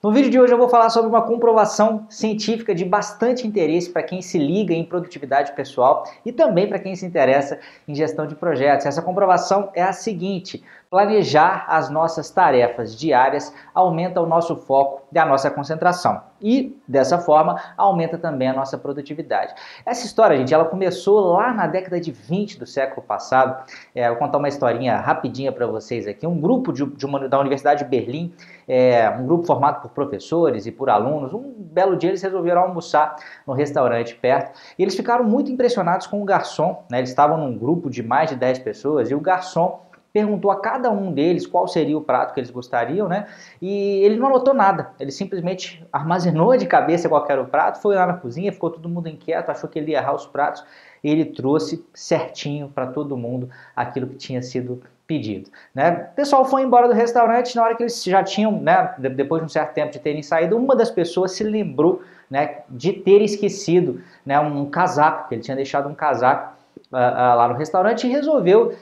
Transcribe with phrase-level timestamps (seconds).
[0.00, 4.04] No vídeo de hoje eu vou falar sobre uma comprovação científica de bastante interesse para
[4.04, 8.36] quem se liga em produtividade pessoal e também para quem se interessa em gestão de
[8.36, 8.86] projetos.
[8.86, 15.18] Essa comprovação é a seguinte: planejar as nossas tarefas diárias aumenta o nosso foco e
[15.18, 16.27] a nossa concentração.
[16.40, 19.54] E dessa forma aumenta também a nossa produtividade.
[19.84, 23.64] Essa história, gente, ela começou lá na década de 20 do século passado.
[23.94, 26.26] É, vou contar uma historinha rapidinha para vocês aqui.
[26.26, 28.32] Um grupo de, de uma, da Universidade de Berlim,
[28.66, 33.16] é, um grupo formado por professores e por alunos, um belo dia eles resolveram almoçar
[33.46, 36.84] no restaurante perto e eles ficaram muito impressionados com o garçom.
[36.90, 36.98] Né?
[36.98, 39.87] Eles estavam num grupo de mais de 10 pessoas e o garçom
[40.18, 43.28] perguntou a cada um deles qual seria o prato que eles gostariam, né?
[43.62, 47.94] E ele não anotou nada, ele simplesmente armazenou de cabeça qual era o prato, foi
[47.94, 50.64] lá na cozinha, ficou todo mundo inquieto, achou que ele ia errar os pratos,
[51.04, 55.50] e ele trouxe certinho para todo mundo aquilo que tinha sido pedido.
[55.72, 56.08] Né?
[56.12, 59.46] O pessoal foi embora do restaurante, na hora que eles já tinham, né, depois de
[59.46, 64.02] um certo tempo de terem saído, uma das pessoas se lembrou né, de ter esquecido
[64.26, 66.57] né, um casaco, que ele tinha deixado um casaco
[66.90, 68.72] lá no restaurante e resolveu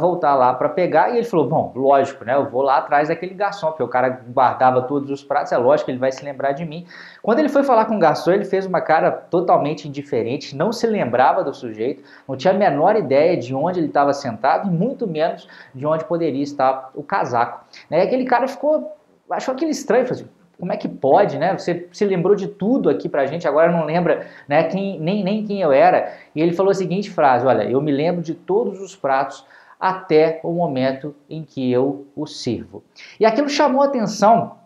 [0.00, 1.10] voltar lá para pegar.
[1.10, 2.34] E ele falou: Bom, lógico, né?
[2.34, 5.86] Eu vou lá atrás daquele garçom, porque o cara guardava todos os pratos, é lógico
[5.86, 6.86] que ele vai se lembrar de mim.
[7.22, 10.86] Quando ele foi falar com o garçom, ele fez uma cara totalmente indiferente, não se
[10.86, 15.06] lembrava do sujeito, não tinha a menor ideia de onde ele estava sentado e muito
[15.06, 17.64] menos de onde poderia estar o casaco.
[17.90, 17.98] Né?
[17.98, 18.96] E aquele cara ficou,
[19.28, 21.56] achou aquele estranho, falou assim, como é que pode, né?
[21.56, 25.44] Você se lembrou de tudo aqui pra gente, agora não lembra né, quem, nem, nem
[25.44, 26.12] quem eu era.
[26.34, 29.44] E ele falou a seguinte frase: Olha, eu me lembro de todos os pratos
[29.78, 32.82] até o momento em que eu o sirvo.
[33.18, 34.56] E aquilo chamou a atenção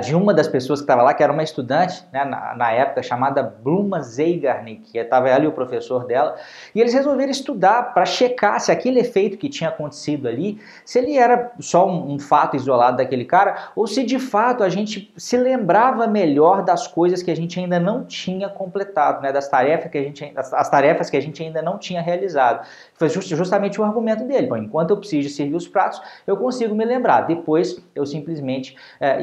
[0.00, 3.02] de uma das pessoas que estava lá, que era uma estudante né, na, na, época,
[3.02, 6.36] chamada Bluma Zeigarnik, estava ali o professor dela,
[6.74, 11.18] e eles resolveram estudar para checar se aquele efeito que tinha acontecido ali, se ele
[11.18, 15.36] era só um, um, fato isolado daquele cara, ou se de fato a gente se
[15.36, 19.98] lembrava melhor das coisas que a gente ainda não tinha completado, né, das tarefas que
[19.98, 22.66] a gente, as, as tarefas que a gente ainda não tinha realizado.
[22.94, 24.46] Foi just, justamente o argumento dele.
[24.46, 27.22] Bom, enquanto eu preciso servir os pratos, eu consigo me lembrar.
[27.22, 29.20] Depois eu simplesmente é.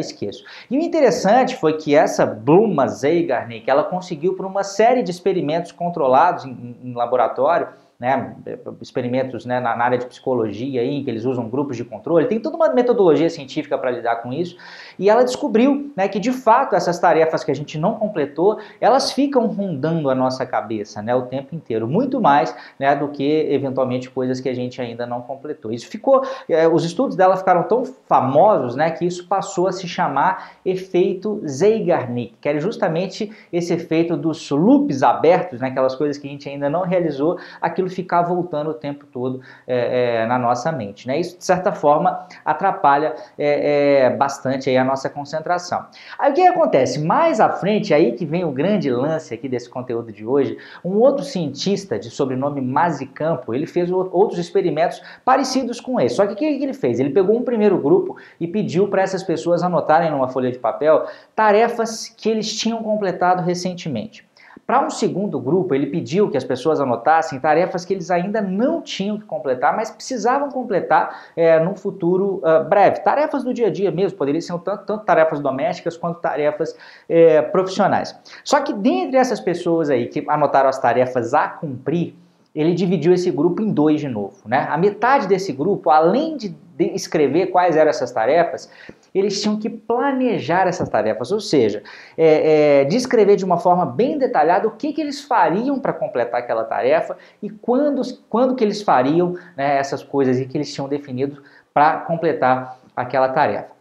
[0.70, 5.72] E o interessante foi que essa Bluma Zeigarnik, ela conseguiu por uma série de experimentos
[5.72, 8.34] controlados em, em laboratório, né,
[8.82, 12.56] experimentos né, na, área de psicologia aí, que eles usam grupos de controle, tem toda
[12.56, 14.56] uma metodologia científica para lidar com isso,
[14.98, 19.12] e ela descobriu né, que de fato essas tarefas que a gente não completou, elas
[19.12, 24.10] ficam rondando a nossa cabeça né, o tempo inteiro, muito mais né, do que eventualmente
[24.10, 25.70] coisas que a gente ainda não completou.
[25.74, 29.90] Isso ficou, é, os estudos dela ficaram tão famosos né, que isso passou a se
[29.90, 36.26] chamar efeito Zeigarnik, que era justamente esse efeito dos loops abertos, né, aquelas coisas que
[36.28, 40.72] a gente ainda não realizou, aquilo ficar voltando o tempo todo é, é, na nossa
[40.72, 41.08] mente.
[41.08, 41.20] Né?
[41.20, 45.86] Isso, de certa forma, atrapalha é, é, bastante aí a nossa concentração.
[46.18, 47.00] Aí o que acontece?
[47.00, 50.98] Mais à frente, aí que vem o grande lance aqui desse conteúdo de hoje, um
[50.98, 56.16] outro cientista de sobrenome Mazicampo, ele fez outros experimentos parecidos com esse.
[56.16, 57.00] Só que o que ele fez?
[57.00, 61.06] Ele pegou um primeiro grupo e pediu para essas pessoas anotarem numa folha de papel
[61.36, 64.29] tarefas que eles tinham completado recentemente.
[64.66, 68.82] Para um segundo grupo, ele pediu que as pessoas anotassem tarefas que eles ainda não
[68.82, 73.00] tinham que completar, mas precisavam completar é, num futuro uh, breve.
[73.00, 76.76] Tarefas do dia a dia mesmo, poderiam ser tanto, tanto tarefas domésticas quanto tarefas
[77.08, 78.16] é, profissionais.
[78.44, 82.16] Só que dentre essas pessoas aí que anotaram as tarefas a cumprir,
[82.54, 84.36] ele dividiu esse grupo em dois de novo.
[84.46, 84.68] Né?
[84.70, 86.56] A metade desse grupo, além de
[86.86, 88.70] escrever quais eram essas tarefas,
[89.14, 91.84] eles tinham que planejar essas tarefas, ou seja,
[92.18, 96.42] é, é, descrever de uma forma bem detalhada o que, que eles fariam para completar
[96.42, 101.42] aquela tarefa e quando, quando que eles fariam né, essas coisas que eles tinham definido
[101.74, 103.79] para completar aquela tarefa.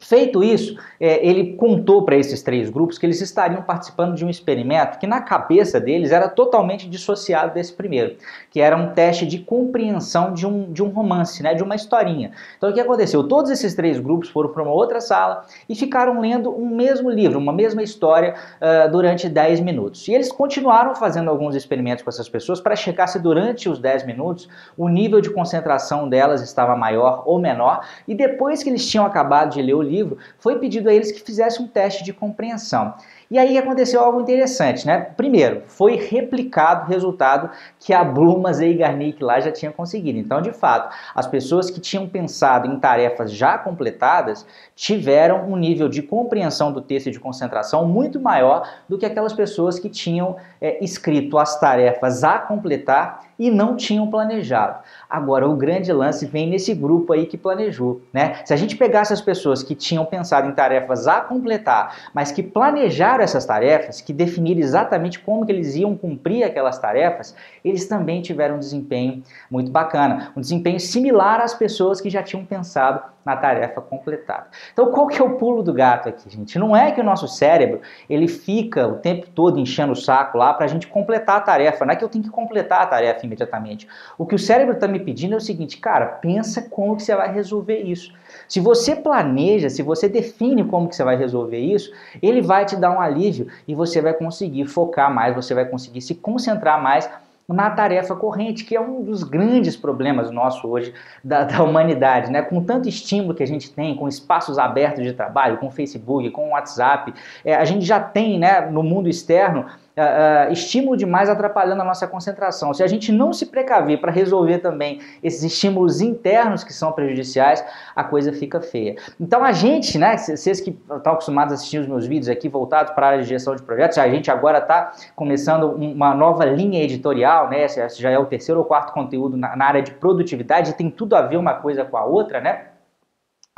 [0.00, 4.30] Feito isso, é, ele contou para esses três grupos que eles estariam participando de um
[4.30, 8.14] experimento que, na cabeça deles, era totalmente dissociado desse primeiro,
[8.48, 12.30] que era um teste de compreensão de um, de um romance, né, de uma historinha.
[12.56, 13.24] Então, o que aconteceu?
[13.26, 17.36] Todos esses três grupos foram para uma outra sala e ficaram lendo um mesmo livro,
[17.36, 20.06] uma mesma história, uh, durante 10 minutos.
[20.06, 24.06] E eles continuaram fazendo alguns experimentos com essas pessoas para checar se, durante os 10
[24.06, 27.84] minutos, o nível de concentração delas estava maior ou menor.
[28.06, 31.22] E depois que eles tinham acabado de ler o livro, foi pedido a eles que
[31.22, 32.94] fizessem um teste de compreensão.
[33.30, 35.00] E aí aconteceu algo interessante, né?
[35.14, 40.18] Primeiro, foi replicado o resultado que a Bluma Zeigarnik lá já tinha conseguido.
[40.18, 45.90] Então, de fato, as pessoas que tinham pensado em tarefas já completadas tiveram um nível
[45.90, 50.36] de compreensão do texto e de concentração muito maior do que aquelas pessoas que tinham
[50.58, 54.80] é, escrito as tarefas a completar e não tinham planejado.
[55.08, 58.40] Agora, o grande lance vem nesse grupo aí que planejou, né?
[58.44, 62.42] Se a gente pegasse as pessoas que tinham pensado em tarefas a completar, mas que
[62.42, 68.20] planejaram essas tarefas, que definiram exatamente como que eles iam cumprir aquelas tarefas, eles também
[68.20, 73.36] tiveram um desempenho muito bacana, um desempenho similar às pessoas que já tinham pensado na
[73.36, 74.46] tarefa completada.
[74.72, 76.58] Então, qual que é o pulo do gato aqui, gente?
[76.58, 80.54] Não é que o nosso cérebro ele fica o tempo todo enchendo o saco lá
[80.54, 81.84] para a gente completar a tarefa.
[81.84, 83.86] Não é que eu tenho que completar a tarefa imediatamente.
[84.18, 87.14] O que o cérebro está me pedindo é o seguinte, cara, pensa como que você
[87.14, 88.12] vai resolver isso.
[88.48, 92.74] Se você planeja, se você define como que você vai resolver isso, ele vai te
[92.76, 97.08] dar um alívio e você vai conseguir focar mais, você vai conseguir se concentrar mais
[97.48, 100.92] na tarefa corrente, que é um dos grandes problemas nossos hoje
[101.24, 102.42] da, da, humanidade, né?
[102.42, 106.50] Com tanto estímulo que a gente tem, com espaços abertos de trabalho, com Facebook, com
[106.50, 109.64] WhatsApp, é, a gente já tem, né, no mundo externo
[109.98, 112.72] uh, estímulo demais atrapalhando a nossa concentração.
[112.72, 117.64] Se a gente não se precaver para resolver também esses estímulos internos que são prejudiciais,
[117.94, 118.96] a coisa fica feia.
[119.20, 122.92] Então a gente, né, vocês que estão acostumados a assistir os meus vídeos aqui voltados
[122.92, 126.82] para a área de gestão de projetos, a gente agora está começando uma nova linha
[126.82, 130.74] editorial, né, esse já é o terceiro ou quarto conteúdo na, na área de produtividade,
[130.74, 132.67] tem tudo a ver uma coisa com a outra, né?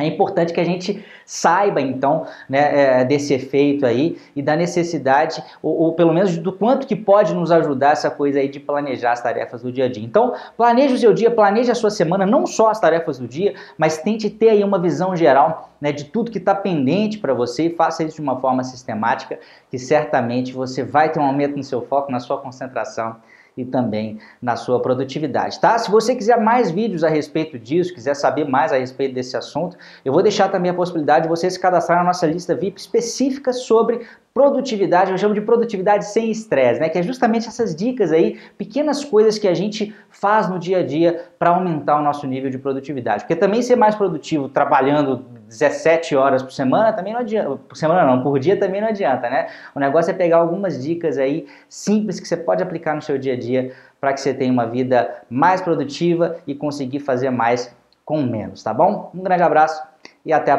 [0.05, 5.43] É importante que a gente saiba, então, né, é, desse efeito aí e da necessidade,
[5.63, 9.13] ou, ou, pelo menos do quanto que pode nos ajudar essa coisa aí de planejar
[9.13, 10.05] as tarefas do dia a dia.
[10.05, 13.55] Então, planeje o seu dia, planeje a sua semana, não só as tarefas do dia,
[13.79, 17.67] mas tente ter aí uma visão geral né, de tudo que está pendente para você
[17.67, 19.39] e faça isso de uma forma sistemática,
[19.71, 23.17] que certamente você vai ter um aumento no seu foco, na sua concentração
[23.57, 25.79] e também na sua produtividade, tá?
[25.79, 29.77] Se você quiser mais vídeos a respeito disso, quiser saber mais a respeito desse assunto,
[30.05, 33.53] eu vou deixar também a possibilidade de você se cadastrar na nossa lista VIP específica
[33.53, 36.89] sobre produtividade, eu chamo de produtividade sem estresse, né?
[36.89, 40.87] Que é justamente essas dicas aí, pequenas coisas que a gente faz no dia a
[40.87, 43.25] dia para aumentar o nosso nível de produtividade.
[43.25, 48.05] Porque também ser mais produtivo trabalhando 17 horas por semana também não adianta, por semana
[48.05, 49.49] não, por dia também não adianta, né?
[49.75, 53.33] O negócio é pegar algumas dicas aí simples que você pode aplicar no seu dia
[53.33, 57.75] a dia para que você tenha uma vida mais produtiva e conseguir fazer mais
[58.05, 59.11] com menos, tá bom?
[59.13, 59.83] Um grande abraço
[60.25, 60.59] e até a